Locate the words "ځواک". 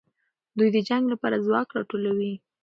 1.45-1.67